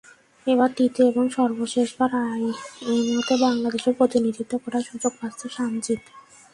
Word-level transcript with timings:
এবার 0.47 0.69
তৃতীয় 0.77 1.07
এবং 1.07 1.25
সর্বশেষবার 1.37 2.11
আইএমওতে 2.23 3.35
বাংলাদেশের 3.41 3.93
প্রতিনিধিত্ব 3.99 4.53
করার 4.63 4.83
সুযোগ 4.89 5.11
পাচ্ছে 5.21 5.47
সানজিদ। 5.49 6.01